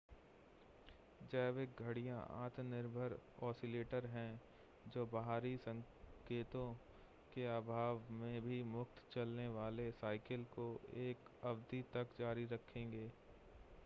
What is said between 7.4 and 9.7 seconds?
अभाव में भी मुक्त चलने